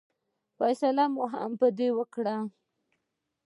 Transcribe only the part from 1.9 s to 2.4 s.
وکړه.